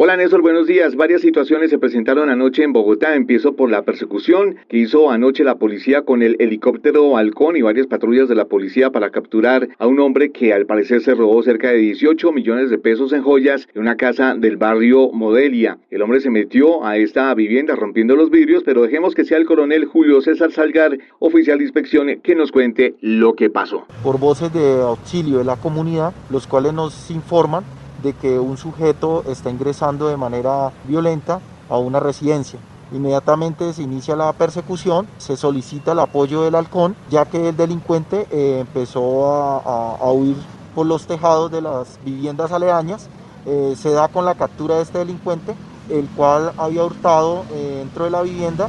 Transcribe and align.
Hola 0.00 0.16
Néstor, 0.16 0.42
buenos 0.42 0.68
días. 0.68 0.94
Varias 0.94 1.22
situaciones 1.22 1.70
se 1.70 1.78
presentaron 1.78 2.30
anoche 2.30 2.62
en 2.62 2.72
Bogotá. 2.72 3.16
Empiezo 3.16 3.54
por 3.56 3.68
la 3.68 3.82
persecución 3.82 4.54
que 4.68 4.76
hizo 4.76 5.10
anoche 5.10 5.42
la 5.42 5.56
policía 5.56 6.02
con 6.02 6.22
el 6.22 6.36
helicóptero 6.38 7.16
Halcón 7.16 7.56
y 7.56 7.62
varias 7.62 7.88
patrullas 7.88 8.28
de 8.28 8.36
la 8.36 8.44
policía 8.44 8.90
para 8.90 9.10
capturar 9.10 9.68
a 9.76 9.88
un 9.88 9.98
hombre 9.98 10.30
que 10.30 10.52
al 10.52 10.66
parecer 10.66 11.00
se 11.00 11.16
robó 11.16 11.42
cerca 11.42 11.70
de 11.70 11.78
18 11.78 12.30
millones 12.30 12.70
de 12.70 12.78
pesos 12.78 13.12
en 13.12 13.24
joyas 13.24 13.66
en 13.74 13.82
una 13.82 13.96
casa 13.96 14.36
del 14.36 14.56
barrio 14.56 15.10
Modelia. 15.10 15.78
El 15.90 16.02
hombre 16.02 16.20
se 16.20 16.30
metió 16.30 16.86
a 16.86 16.96
esta 16.96 17.34
vivienda 17.34 17.74
rompiendo 17.74 18.14
los 18.14 18.30
vidrios, 18.30 18.62
pero 18.64 18.82
dejemos 18.82 19.16
que 19.16 19.24
sea 19.24 19.38
el 19.38 19.46
coronel 19.46 19.86
Julio 19.86 20.20
César 20.20 20.52
Salgar, 20.52 20.96
oficial 21.18 21.58
de 21.58 21.64
inspección, 21.64 22.20
que 22.22 22.36
nos 22.36 22.52
cuente 22.52 22.94
lo 23.00 23.34
que 23.34 23.50
pasó. 23.50 23.84
Por 24.04 24.20
voces 24.20 24.52
de 24.52 24.80
auxilio 24.80 25.38
de 25.38 25.44
la 25.44 25.56
comunidad, 25.56 26.14
los 26.30 26.46
cuales 26.46 26.72
nos 26.72 27.10
informan 27.10 27.64
de 28.02 28.12
que 28.14 28.38
un 28.38 28.56
sujeto 28.56 29.24
está 29.26 29.50
ingresando 29.50 30.08
de 30.08 30.16
manera 30.16 30.72
violenta 30.84 31.40
a 31.68 31.78
una 31.78 32.00
residencia. 32.00 32.58
Inmediatamente 32.90 33.72
se 33.74 33.82
inicia 33.82 34.16
la 34.16 34.32
persecución, 34.32 35.06
se 35.18 35.36
solicita 35.36 35.92
el 35.92 35.98
apoyo 35.98 36.42
del 36.42 36.54
halcón, 36.54 36.96
ya 37.10 37.26
que 37.26 37.50
el 37.50 37.56
delincuente 37.56 38.26
eh, 38.30 38.60
empezó 38.60 39.30
a, 39.30 40.10
huir 40.10 40.36
por 40.74 40.86
los 40.86 41.06
tejados 41.06 41.50
de 41.50 41.60
las 41.60 41.98
viviendas 42.04 42.50
aledañas. 42.50 43.08
Eh, 43.44 43.74
se 43.76 43.90
da 43.90 44.08
con 44.08 44.24
la 44.24 44.34
captura 44.34 44.76
de 44.76 44.82
este 44.82 44.98
delincuente, 44.98 45.54
el 45.90 46.08
cual 46.16 46.52
había 46.56 46.84
hurtado 46.84 47.44
eh, 47.52 47.76
dentro 47.80 48.04
de 48.04 48.10
la 48.10 48.22
vivienda 48.22 48.68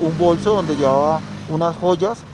un 0.00 0.16
bolso 0.18 0.54
donde 0.54 0.74
llevaba 0.74 1.20
unas 1.50 1.76
joyas 1.76 2.24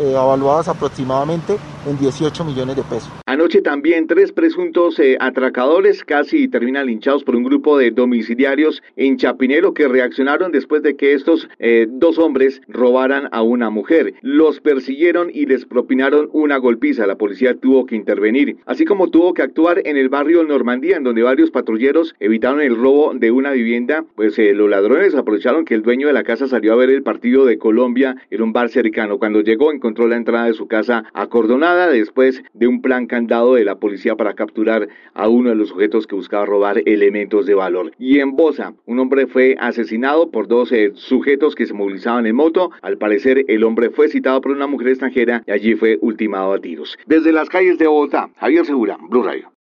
evaluadas 0.00 0.66
aproximadamente 0.66 1.58
en 1.88 1.98
18 1.98 2.44
millones 2.44 2.76
de 2.76 2.82
pesos. 2.82 3.10
Anoche 3.26 3.62
también 3.62 4.06
tres 4.06 4.32
presuntos 4.32 4.98
eh, 4.98 5.16
atracadores 5.20 6.04
casi 6.04 6.48
terminan 6.48 6.86
linchados 6.86 7.24
por 7.24 7.36
un 7.36 7.44
grupo 7.44 7.78
de 7.78 7.90
domiciliarios 7.90 8.82
en 8.96 9.16
Chapinero 9.16 9.74
que 9.74 9.88
reaccionaron 9.88 10.52
después 10.52 10.82
de 10.82 10.96
que 10.96 11.12
estos 11.12 11.48
dos 11.88 12.18
hombres 12.18 12.60
robaran 12.68 13.28
a 13.32 13.42
una 13.42 13.70
mujer. 13.70 14.14
Los 14.22 14.60
persiguieron 14.60 15.30
y 15.32 15.46
les 15.46 15.64
propinaron 15.66 16.28
una 16.32 16.56
golpiza. 16.56 17.06
La 17.06 17.16
policía 17.16 17.54
tuvo 17.54 17.86
que 17.86 17.96
intervenir, 17.96 18.56
así 18.66 18.84
como 18.84 19.10
tuvo 19.10 19.34
que 19.34 19.42
actuar 19.42 19.82
en 19.84 19.96
el 19.96 20.08
barrio 20.08 20.44
Normandía, 20.44 20.96
en 20.96 21.04
donde 21.04 21.22
varios 21.22 21.50
patrulleros 21.50 22.14
evitaron 22.20 22.60
el 22.60 22.76
robo 22.76 23.12
de 23.14 23.30
una 23.30 23.52
vivienda. 23.52 24.04
Pues 24.14 24.38
los 24.38 24.70
ladrones 24.70 25.14
aprovecharon 25.14 25.64
que 25.64 25.74
el 25.74 25.82
dueño 25.82 26.06
de 26.06 26.12
la 26.12 26.22
casa 26.22 26.46
salió 26.48 26.72
a 26.72 26.76
ver 26.76 26.90
el 26.90 27.02
partido 27.02 27.44
de 27.44 27.58
Colombia 27.58 28.16
era 28.30 28.44
un 28.44 28.52
bar 28.52 28.68
cercano. 28.68 29.18
Cuando 29.18 29.40
llegó 29.40 29.72
encontró 29.72 30.06
la 30.06 30.16
entrada 30.16 30.46
de 30.46 30.54
su 30.54 30.66
casa 30.66 31.04
acordonada 31.12 31.77
después 31.86 32.42
de 32.52 32.66
un 32.66 32.82
plan 32.82 33.06
candado 33.06 33.54
de 33.54 33.64
la 33.64 33.76
policía 33.76 34.16
para 34.16 34.34
capturar 34.34 34.88
a 35.14 35.28
uno 35.28 35.50
de 35.50 35.56
los 35.56 35.68
sujetos 35.68 36.06
que 36.06 36.16
buscaba 36.16 36.46
robar 36.46 36.82
elementos 36.86 37.46
de 37.46 37.54
valor. 37.54 37.92
Y 37.98 38.18
en 38.18 38.36
Bosa, 38.36 38.74
un 38.86 38.98
hombre 38.98 39.26
fue 39.26 39.56
asesinado 39.60 40.30
por 40.30 40.48
dos 40.48 40.72
sujetos 40.94 41.54
que 41.54 41.66
se 41.66 41.74
movilizaban 41.74 42.26
en 42.26 42.36
moto. 42.36 42.70
Al 42.82 42.98
parecer, 42.98 43.44
el 43.48 43.64
hombre 43.64 43.90
fue 43.90 44.08
citado 44.08 44.40
por 44.40 44.52
una 44.52 44.66
mujer 44.66 44.88
extranjera 44.88 45.42
y 45.46 45.52
allí 45.52 45.74
fue 45.74 45.98
ultimado 46.00 46.52
a 46.52 46.60
tiros. 46.60 46.98
Desde 47.06 47.32
las 47.32 47.48
calles 47.48 47.78
de 47.78 47.86
Bogotá, 47.86 48.30
Javier 48.36 48.66
Segura, 48.66 48.98
Blue 49.08 49.22
Radio. 49.22 49.52